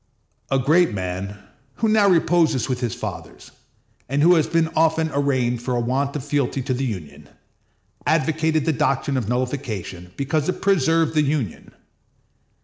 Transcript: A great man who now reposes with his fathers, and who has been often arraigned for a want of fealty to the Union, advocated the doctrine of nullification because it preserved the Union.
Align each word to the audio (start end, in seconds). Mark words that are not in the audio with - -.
A 0.49 0.57
great 0.57 0.95
man 0.95 1.37
who 1.75 1.87
now 1.87 2.07
reposes 2.09 2.67
with 2.67 2.79
his 2.79 2.95
fathers, 2.95 3.51
and 4.09 4.23
who 4.23 4.33
has 4.33 4.47
been 4.47 4.69
often 4.75 5.11
arraigned 5.13 5.61
for 5.61 5.75
a 5.75 5.79
want 5.79 6.15
of 6.15 6.25
fealty 6.25 6.63
to 6.63 6.73
the 6.73 6.85
Union, 6.85 7.29
advocated 8.07 8.65
the 8.65 8.73
doctrine 8.73 9.15
of 9.15 9.29
nullification 9.29 10.11
because 10.17 10.49
it 10.49 10.59
preserved 10.59 11.13
the 11.13 11.21
Union. 11.21 11.71